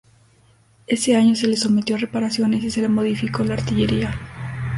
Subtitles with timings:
[0.87, 4.19] Ese año se le sometió a reparaciones y se le modificó la artillería.